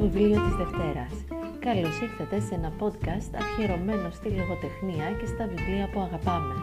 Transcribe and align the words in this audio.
βιβλίο 0.00 0.40
της 0.42 0.56
Δευτέρας. 0.56 1.12
Καλώς 1.58 2.00
ήρθατε 2.00 2.40
σε 2.40 2.54
ένα 2.54 2.72
podcast 2.80 3.30
αφιερωμένο 3.34 4.10
στη 4.10 4.28
λογοτεχνία 4.28 5.12
και 5.20 5.26
στα 5.26 5.46
βιβλία 5.46 5.90
που 5.92 6.00
αγαπάμε. 6.00 6.54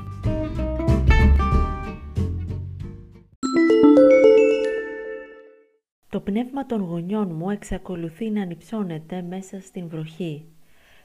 Το 6.10 6.20
πνεύμα 6.20 6.66
των 6.66 6.82
γονιών 6.82 7.32
μου 7.36 7.50
εξακολουθεί 7.50 8.30
να 8.30 8.42
ανυψώνεται 8.42 9.22
μέσα 9.22 9.62
στην 9.62 9.88
βροχή. 9.88 10.46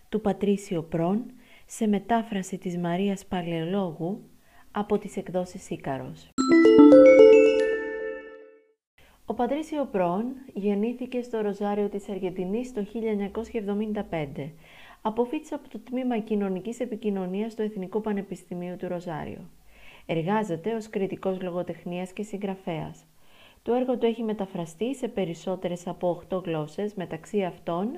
Του 0.08 0.20
Πατρίσιο 0.20 0.82
Πρόν, 0.82 1.24
σε 1.66 1.86
μετάφραση 1.86 2.58
της 2.58 2.78
Μαρίας 2.78 3.26
Παλαιολόγου 3.26 4.24
από 4.70 4.98
τις 4.98 5.16
εκδόσεις 5.16 5.70
Ίκαρος. 5.70 6.31
Πατρίσιο 9.42 9.84
Πρόν 9.84 10.24
γεννήθηκε 10.54 11.22
στο 11.22 11.40
Ροζάριο 11.40 11.88
της 11.88 12.08
Αργεντινής 12.08 12.72
το 12.72 12.84
1975. 14.10 14.50
Αποφύτησε 15.02 15.54
από 15.54 15.68
το 15.68 15.78
Τμήμα 15.78 16.18
Κοινωνικής 16.18 16.80
Επικοινωνίας 16.80 17.54
του 17.54 17.62
Εθνικού 17.62 18.00
Πανεπιστημίου 18.00 18.76
του 18.76 18.88
Ροζάριο. 18.88 19.50
Εργάζεται 20.06 20.74
ως 20.74 20.90
κριτικός 20.90 21.42
λογοτεχνίας 21.42 22.12
και 22.12 22.22
συγγραφέας. 22.22 23.04
Το 23.62 23.72
έργο 23.74 23.98
του 23.98 24.06
έχει 24.06 24.22
μεταφραστεί 24.22 24.94
σε 24.94 25.08
περισσότερες 25.08 25.86
από 25.86 26.08
8 26.08 26.42
γλώσσες, 26.44 26.94
μεταξύ 26.94 27.42
αυτών 27.42 27.88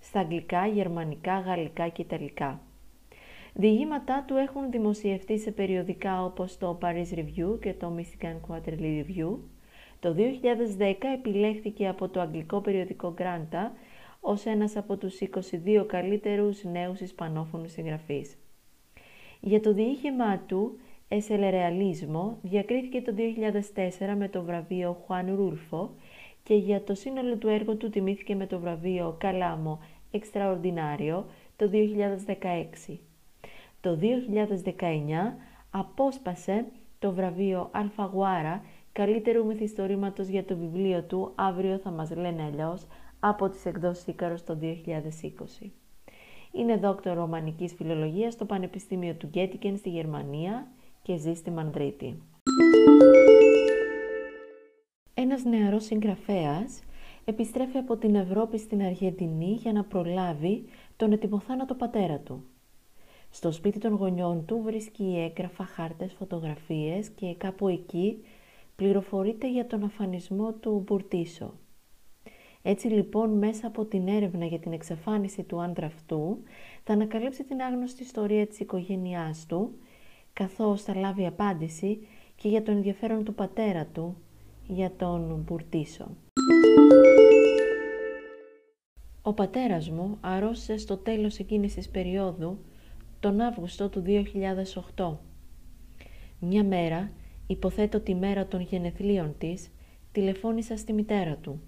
στα 0.00 0.20
αγγλικά, 0.20 0.66
γερμανικά, 0.66 1.38
γαλλικά 1.38 1.88
και 1.88 2.02
ιταλικά. 2.02 2.60
Διηγήματά 3.54 4.24
του 4.26 4.36
έχουν 4.36 4.70
δημοσιευτεί 4.70 5.38
σε 5.38 5.50
περιοδικά 5.50 6.24
όπως 6.24 6.58
το 6.58 6.78
Paris 6.82 7.14
Review 7.14 7.60
και 7.60 7.72
το 7.72 7.96
Michigan 7.98 8.36
Quarterly 8.48 9.04
Review, 9.04 9.36
το 10.04 10.14
2010 10.16 10.94
επιλέχθηκε 11.14 11.88
από 11.88 12.08
το 12.08 12.20
αγγλικό 12.20 12.60
περιοδικό 12.60 13.14
Granta 13.18 13.70
ως 14.20 14.46
ένας 14.46 14.76
από 14.76 14.96
τους 14.96 15.18
22 15.20 15.84
καλύτερους 15.86 16.64
νέους 16.64 17.00
ισπανόφωνους 17.00 17.72
συγγραφείς. 17.72 18.36
Για 19.40 19.60
το 19.60 19.72
διήγημά 19.72 20.38
του 20.38 20.78
«Es 21.08 21.28
el 21.28 22.38
διακρίθηκε 22.42 23.02
το 23.02 23.14
2004 23.16 24.14
με 24.16 24.28
το 24.28 24.42
βραβείο 24.42 25.04
Juan 25.08 25.24
Rulfo 25.24 25.88
και 26.42 26.54
για 26.54 26.82
το 26.82 26.94
σύνολο 26.94 27.36
του 27.36 27.48
έργου 27.48 27.76
του 27.76 27.90
τιμήθηκε 27.90 28.34
με 28.34 28.46
το 28.46 28.58
βραβείο 28.58 29.18
Calamo 29.20 29.78
Extraordinario 30.10 31.22
το 31.56 31.70
2016. 32.88 32.98
Το 33.80 33.98
2019 34.00 34.80
απόσπασε 35.70 36.64
το 36.98 37.12
βραβείο 37.12 37.70
Alfaguara 37.74 38.60
καλύτερου 38.94 39.46
μυθιστορήματος 39.46 40.28
για 40.28 40.44
το 40.44 40.56
βιβλίο 40.56 41.02
του 41.02 41.32
«Αύριο 41.34 41.78
θα 41.78 41.90
μας 41.90 42.10
λένε 42.10 42.42
αλλιώς 42.42 42.86
από 43.20 43.48
τις 43.48 43.66
εκδόσεις 43.66 44.06
Ίκαρος 44.06 44.44
το 44.44 44.58
2020. 45.62 45.70
Είναι 46.52 46.76
δόκτωρο 46.76 47.20
ρωμανικής 47.20 47.74
φιλολογίας 47.74 48.32
στο 48.32 48.44
Πανεπιστήμιο 48.44 49.14
του 49.14 49.26
Γκέτικεν 49.26 49.76
στη 49.76 49.88
Γερμανία 49.88 50.66
και 51.02 51.16
ζει 51.16 51.34
στη 51.34 51.50
Μανδρίτη. 51.50 52.22
Ένας 55.14 55.44
νεαρός 55.44 55.84
συγγραφέας 55.84 56.82
επιστρέφει 57.24 57.78
από 57.78 57.96
την 57.96 58.14
Ευρώπη 58.14 58.58
στην 58.58 58.82
Αργεντινή 58.82 59.52
για 59.52 59.72
να 59.72 59.84
προλάβει 59.84 60.64
τον 60.96 61.12
ετοιμοθάνατο 61.12 61.74
πατέρα 61.74 62.18
του. 62.18 62.44
Στο 63.30 63.52
σπίτι 63.52 63.78
των 63.78 63.94
γονιών 63.94 64.44
του 64.44 64.60
βρίσκει 64.64 65.30
έγγραφα, 65.30 65.64
χάρτες, 65.64 66.12
φωτογραφίες 66.12 67.08
και 67.08 67.34
κάπου 67.34 67.68
εκεί 67.68 68.18
πληροφορείται 68.76 69.50
για 69.50 69.66
τον 69.66 69.84
αφανισμό 69.84 70.52
του 70.52 70.82
Μπουρτίσο. 70.86 71.54
Έτσι 72.62 72.88
λοιπόν 72.88 73.38
μέσα 73.38 73.66
από 73.66 73.84
την 73.84 74.08
έρευνα 74.08 74.44
για 74.44 74.58
την 74.58 74.72
εξαφάνιση 74.72 75.42
του 75.42 75.62
άντρα 75.62 75.86
αυτού 75.86 76.42
θα 76.84 76.92
ανακαλύψει 76.92 77.44
την 77.44 77.60
άγνωστη 77.60 78.02
ιστορία 78.02 78.46
της 78.46 78.60
οικογένειάς 78.60 79.46
του 79.46 79.78
καθώς 80.32 80.82
θα 80.82 80.94
λάβει 80.94 81.26
απάντηση 81.26 82.06
και 82.36 82.48
για 82.48 82.62
τον 82.62 82.76
ενδιαφέρον 82.76 83.24
του 83.24 83.34
πατέρα 83.34 83.86
του 83.86 84.16
για 84.66 84.92
τον 84.96 85.42
Μπουρτίσο. 85.46 86.16
Ο 89.22 89.32
πατέρας 89.32 89.90
μου 89.90 90.18
αρρώστησε 90.20 90.76
στο 90.76 90.96
τέλος 90.96 91.38
εκείνης 91.38 91.74
της 91.74 91.88
περίοδου 91.88 92.58
τον 93.20 93.40
Αύγουστο 93.40 93.88
του 93.88 94.02
2008. 94.96 95.16
Μια 96.38 96.64
μέρα 96.64 97.12
υποθέτω 97.46 98.00
τη 98.00 98.14
μέρα 98.14 98.46
των 98.46 98.60
γενεθλίων 98.60 99.34
της, 99.38 99.70
τηλεφώνησα 100.12 100.76
στη 100.76 100.92
μητέρα 100.92 101.36
του. 101.36 101.60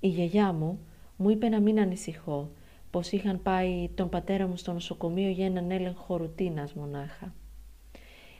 Η 0.00 0.08
γιαγιά 0.08 0.52
μου 0.52 0.78
μου 1.16 1.30
είπε 1.30 1.48
να 1.48 1.60
μην 1.60 1.80
ανησυχώ, 1.80 2.50
πως 2.90 3.12
είχαν 3.12 3.42
πάει 3.42 3.88
τον 3.94 4.08
πατέρα 4.08 4.46
μου 4.46 4.56
στο 4.56 4.72
νοσοκομείο 4.72 5.28
για 5.28 5.46
έναν 5.46 5.70
έλεγχο 5.70 6.16
ρουτίνας 6.16 6.74
μονάχα. 6.74 7.34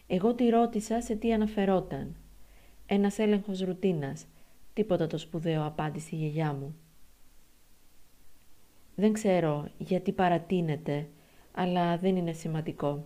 Εγώ 0.06 0.34
τη 0.34 0.49
ρώτησα 0.49 1.00
σε 1.00 1.15
τι 1.15 1.32
αναφερόταν. 1.32 2.16
Ένας 2.87 3.19
έλεγχος 3.19 3.60
ρουτίνας, 3.60 4.27
τίποτα 4.72 5.06
το 5.06 5.19
σπουδαίο 5.19 5.66
απάντησε 5.66 6.16
η 6.16 6.19
γιαγιά 6.19 6.53
μου. 6.53 6.77
Δεν 8.94 9.12
ξέρω 9.12 9.69
γιατί 9.78 10.12
παρατείνεται, 10.12 11.09
αλλά 11.53 11.98
δεν 11.98 12.16
είναι 12.16 12.33
σημαντικό. 12.33 13.04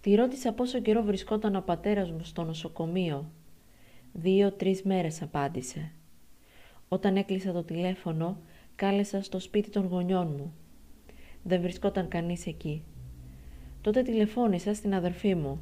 Τη 0.00 0.14
ρώτησα 0.14 0.52
πόσο 0.52 0.80
καιρό 0.80 1.02
βρισκόταν 1.02 1.56
ο 1.56 1.60
πατέρας 1.60 2.10
μου 2.10 2.24
στο 2.24 2.44
νοσοκομείο. 2.44 3.30
Δύο-τρεις 4.12 4.82
μέρες 4.82 5.22
απάντησε. 5.22 5.92
Όταν 6.88 7.16
έκλεισα 7.16 7.52
το 7.52 7.62
τηλέφωνο, 7.62 8.40
κάλεσα 8.76 9.22
στο 9.22 9.38
σπίτι 9.38 9.70
των 9.70 9.86
γονιών 9.86 10.34
μου. 10.38 10.52
Δεν 11.42 11.60
βρισκόταν 11.60 12.08
κανείς 12.08 12.46
εκεί. 12.46 12.82
Τότε 13.80 14.02
τηλεφώνησα 14.02 14.74
στην 14.74 14.94
αδερφή 14.94 15.34
μου. 15.34 15.60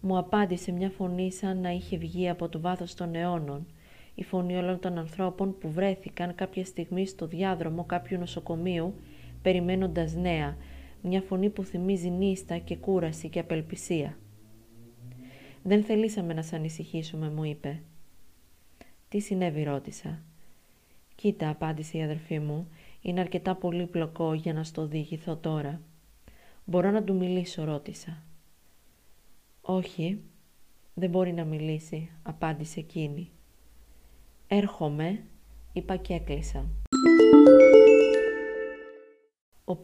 Μου 0.00 0.18
απάντησε 0.18 0.72
μια 0.72 0.90
φωνή 0.90 1.32
σαν 1.32 1.60
να 1.60 1.70
είχε 1.70 1.96
βγει 1.96 2.28
από 2.28 2.48
το 2.48 2.60
βάθος 2.60 2.94
των 2.94 3.14
αιώνων. 3.14 3.66
Η 4.14 4.22
φωνή 4.24 4.56
όλων 4.56 4.78
των 4.80 4.98
ανθρώπων 4.98 5.58
που 5.58 5.70
βρέθηκαν 5.70 6.34
κάποια 6.34 6.64
στιγμή 6.64 7.06
στο 7.06 7.26
διάδρομο 7.26 7.84
κάποιου 7.84 8.18
νοσοκομείου, 8.18 8.94
περιμένοντας 9.42 10.14
νέα, 10.14 10.56
μια 11.02 11.20
φωνή 11.20 11.50
που 11.50 11.64
θυμίζει 11.64 12.10
νύστα 12.10 12.58
και 12.58 12.76
κούραση 12.76 13.28
και 13.28 13.38
απελπισία. 13.38 14.18
«Δεν 15.62 15.84
θελήσαμε 15.84 16.34
να 16.34 16.42
σε 16.42 16.56
ανησυχήσουμε», 16.56 17.30
μου 17.30 17.44
είπε. 17.44 17.82
«Τι 19.08 19.20
συνέβη» 19.20 19.62
ρώτησα. 19.62 20.22
«Κοίτα», 21.14 21.48
απάντησε 21.48 21.98
η 21.98 22.02
αδερφή 22.02 22.38
μου, 22.38 22.68
«είναι 23.02 23.20
αρκετά 23.20 23.54
πολύπλοκο 23.54 24.34
για 24.34 24.52
να 24.52 24.64
στο 24.64 24.86
διηγηθώ 24.86 25.36
τώρα». 25.36 25.80
«Μπορώ 26.64 26.90
να 26.90 27.02
του 27.02 27.14
μιλήσω» 27.14 27.64
ρώτησα. 27.64 28.22
«Όχι, 29.60 30.20
δεν 30.94 31.10
μπορεί 31.10 31.32
να 31.32 31.44
μιλήσει», 31.44 32.10
απάντησε 32.22 32.80
εκείνη. 32.80 33.30
«Έρχομαι», 34.46 35.22
είπα 35.72 35.96
και 35.96 36.14
έκλεισα. 36.14 36.66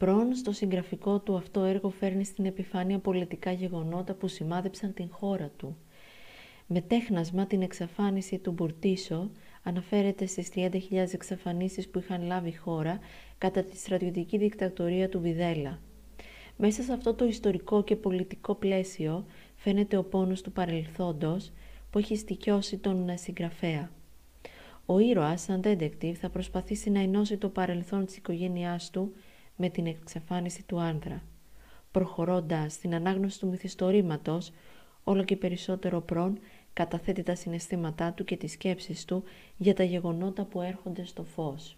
Ο 0.05 0.07
Πρόν 0.07 0.35
στο 0.35 0.53
συγγραφικό 0.53 1.19
του 1.19 1.37
αυτό 1.37 1.63
έργο 1.63 1.91
φέρνει 1.91 2.25
στην 2.25 2.45
επιφάνεια 2.45 2.99
πολιτικά 2.99 3.53
γεγονότα 3.53 4.15
που 4.15 4.29
σημάδεψαν 4.29 4.95
την 4.95 5.09
χώρα 5.11 5.51
του. 5.57 5.77
Με 6.67 6.81
τέχνασμα 6.81 7.47
την 7.47 7.63
εξαφάνιση 7.63 8.39
του 8.39 8.53
Μπουρτίσο 8.53 9.31
αναφέρεται 9.63 10.27
στις 10.27 10.49
30.000 10.55 10.71
εξαφανίσεις 11.13 11.89
που 11.89 11.99
είχαν 11.99 12.23
λάβει 12.23 12.57
χώρα 12.57 12.99
κατά 13.39 13.63
τη 13.63 13.77
στρατιωτική 13.77 14.39
δικτατορία 14.39 15.09
του 15.09 15.21
Βιδέλα. 15.21 15.81
Μέσα 16.57 16.83
σε 16.83 16.93
αυτό 16.93 17.15
το 17.15 17.25
ιστορικό 17.25 17.83
και 17.83 17.97
πολιτικό 17.97 18.55
πλαίσιο 18.55 19.25
φαίνεται 19.57 19.97
ο 19.97 20.05
πόνος 20.05 20.43
του 20.43 20.53
παρελθόντος 20.53 21.53
που 21.91 21.99
έχει 21.99 22.17
στοιχειώσει 22.17 22.77
τον 22.77 23.11
συγγραφέα. 23.15 23.91
Ο 24.87 24.99
ήρωας, 24.99 25.43
σαν 25.43 25.61
detective, 25.65 26.15
θα 26.15 26.29
προσπαθήσει 26.29 26.91
να 26.91 27.01
ενώσει 27.01 27.37
το 27.37 27.49
παρελθόν 27.49 28.07
της 28.07 28.17
οικογένειάς 28.17 28.91
του 28.91 29.13
με 29.57 29.69
την 29.69 29.87
εξαφάνιση 29.87 30.63
του 30.67 30.81
άνδρα. 30.81 31.23
Προχωρώντας 31.91 32.73
στην 32.73 32.95
ανάγνωση 32.95 33.41
του 33.41 33.49
μυθιστορήματος, 33.49 34.51
όλο 35.05 35.25
και 35.25 35.37
περισσότερο 35.37 36.01
πρόν 36.01 36.39
καταθέτει 36.73 37.23
τα 37.23 37.35
συναισθήματά 37.35 38.13
του 38.13 38.25
και 38.25 38.37
τις 38.37 38.53
σκέψεις 38.53 39.05
του 39.05 39.23
για 39.57 39.75
τα 39.75 39.83
γεγονότα 39.83 40.45
που 40.45 40.61
έρχονται 40.61 41.05
στο 41.05 41.25
φως. 41.25 41.77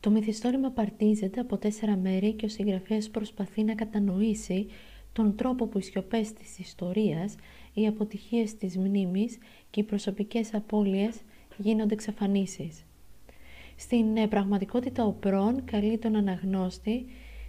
Το 0.00 0.10
μυθιστόρημα 0.10 0.70
παρτίζεται 0.70 1.40
από 1.40 1.56
τέσσερα 1.56 1.96
μέρη 1.96 2.32
και 2.32 2.44
ο 2.44 2.48
συγγραφέας 2.48 3.10
προσπαθεί 3.10 3.64
να 3.64 3.74
κατανοήσει 3.74 4.66
τον 5.12 5.36
τρόπο 5.36 5.66
που 5.66 5.78
οι 5.78 5.82
σιωπές 5.82 6.32
της 6.32 6.58
ιστορίας, 6.58 7.34
οι 7.74 7.86
αποτυχίες 7.86 8.56
της 8.56 8.76
μνήμης 8.76 9.38
και 9.70 9.80
οι 9.80 9.84
προσωπικές 9.84 10.54
απώλειες 10.54 11.20
γίνονται 11.56 11.94
εξαφανίσεις. 11.94 12.84
Στην 13.80 14.16
ε, 14.16 14.26
πραγματικότητα 14.26 15.04
ο 15.04 15.12
Πρόν 15.12 15.64
καλεί 15.64 15.98
τον 15.98 16.16
αναγνώστη 16.16 17.06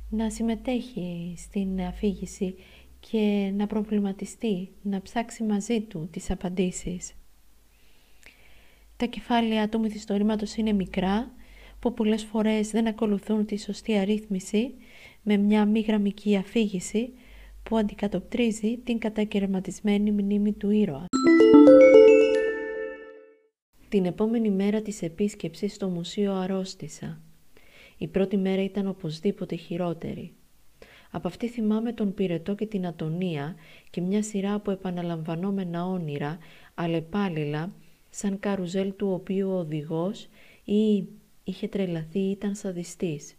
να 0.09 0.29
συμμετέχει 0.29 1.33
στην 1.37 1.81
αφήγηση 1.81 2.55
και 2.99 3.51
να 3.55 3.67
προβληματιστεί, 3.67 4.69
να 4.81 5.01
ψάξει 5.01 5.43
μαζί 5.43 5.81
του 5.81 6.07
τις 6.11 6.31
απαντήσεις. 6.31 7.13
Τα 8.97 9.05
κεφάλαια 9.05 9.69
του 9.69 9.79
μυθιστορήματος 9.79 10.55
είναι 10.55 10.71
μικρά, 10.73 11.31
που 11.79 11.93
πολλές 11.93 12.23
φορές 12.23 12.69
δεν 12.69 12.87
ακολουθούν 12.87 13.45
τη 13.45 13.59
σωστή 13.59 13.97
αρρύθμιση 13.97 14.73
με 15.21 15.37
μια 15.37 15.65
μη 15.65 15.79
γραμμική 15.79 16.35
αφήγηση 16.35 17.13
που 17.63 17.77
αντικατοπτρίζει 17.77 18.77
την 18.77 18.99
κατακαιρματισμένη 18.99 20.11
μνήμη 20.11 20.53
του 20.53 20.69
ήρωας. 20.69 21.07
Την 23.91 24.05
επόμενη 24.05 24.49
μέρα 24.49 24.81
της 24.81 25.01
επίσκεψης 25.01 25.73
στο 25.73 25.87
μουσείο 25.87 26.33
αρρώστησα. 26.33 27.21
Η 27.97 28.07
πρώτη 28.07 28.37
μέρα 28.37 28.63
ήταν 28.63 28.87
οπωσδήποτε 28.87 29.55
χειρότερη. 29.55 30.33
Από 31.11 31.27
αυτή 31.27 31.47
θυμάμαι 31.47 31.93
τον 31.93 32.13
πυρετό 32.13 32.55
και 32.55 32.65
την 32.65 32.87
ατονία 32.87 33.55
και 33.89 34.01
μια 34.01 34.23
σειρά 34.23 34.53
από 34.53 34.71
επαναλαμβανόμενα 34.71 35.85
όνειρα, 35.85 36.37
αλλεπάλληλα, 36.73 37.73
σαν 38.09 38.39
καρουζέλ 38.39 38.93
του 38.95 39.11
οποίου 39.11 39.49
ο 39.49 39.57
οδηγός 39.57 40.27
ή 40.63 41.07
είχε 41.43 41.67
τρελαθεί 41.67 42.19
ή 42.19 42.31
ήταν 42.31 42.55
σαδιστής. 42.55 43.35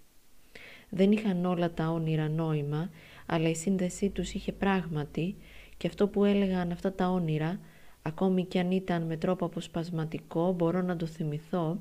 Δεν 0.89 1.13
είχαν 1.13 1.45
όλα 1.45 1.73
τα 1.73 1.91
όνειρα 1.91 2.29
νόημα, 2.29 2.91
αλλά 3.27 3.49
η 3.49 3.55
σύνδεσή 3.55 4.11
τους 4.11 4.33
είχε 4.33 4.53
πράγματι 4.53 5.37
και 5.77 5.87
αυτό 5.87 6.09
που 6.09 6.25
έλεγαν 6.25 6.73
αυτά 6.73 6.93
τα 6.93 7.09
όνειρα, 7.09 7.61
ακόμη 8.03 8.45
κι 8.45 8.59
αν 8.59 8.71
ήταν 8.71 9.03
με 9.03 9.17
τρόπο 9.17 9.45
αποσπασματικό, 9.45 10.53
μπορώ 10.53 10.83
να 10.83 10.97
το 10.97 11.07
θυμηθώ, 11.07 11.79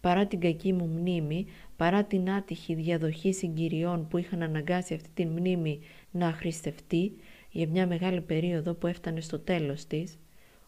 παρά 0.00 0.26
την 0.26 0.40
κακή 0.40 0.72
μου 0.72 0.86
μνήμη, 0.86 1.46
παρά 1.76 2.04
την 2.04 2.30
άτυχη 2.30 2.74
διαδοχή 2.74 3.32
συγκυριών 3.32 4.08
που 4.08 4.18
είχαν 4.18 4.42
αναγκάσει 4.42 4.94
αυτή 4.94 5.08
την 5.14 5.28
μνήμη 5.28 5.80
να 6.10 6.26
αχρηστευτεί 6.26 7.12
για 7.50 7.68
μια 7.68 7.86
μεγάλη 7.86 8.20
περίοδο 8.20 8.74
που 8.74 8.86
έφτανε 8.86 9.20
στο 9.20 9.38
τέλος 9.38 9.86
της, 9.86 10.18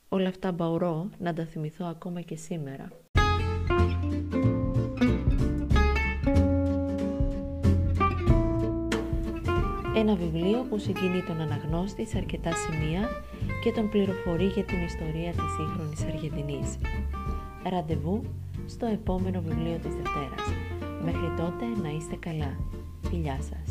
όλα 0.08 0.28
αυτά 0.28 0.52
μπορώ 0.52 1.10
να 1.18 1.32
τα 1.32 1.44
θυμηθώ 1.44 1.86
ακόμα 1.86 2.20
και 2.20 2.36
σήμερα. 2.36 2.88
Ένα 9.96 10.14
βιβλίο 10.14 10.66
που 10.68 10.78
συγκινεί 10.78 11.22
τον 11.22 11.40
αναγνώστη 11.40 12.06
σε 12.06 12.18
αρκετά 12.18 12.50
σημεία 12.52 13.08
και 13.62 13.72
τον 13.72 13.88
πληροφορεί 13.88 14.44
για 14.46 14.64
την 14.64 14.82
ιστορία 14.84 15.30
της 15.30 15.50
σύγχρονης 15.56 16.02
Αργεντινής. 16.04 16.78
Ραντεβού 17.70 18.22
στο 18.66 18.86
επόμενο 18.86 19.40
βιβλίο 19.40 19.78
της 19.82 19.94
Δευτέρας. 19.94 20.46
Μέχρι 21.04 21.32
τότε 21.36 21.64
να 21.82 21.88
είστε 21.88 22.16
καλά. 22.16 22.56
Φιλιά 23.02 23.38
σας. 23.40 23.70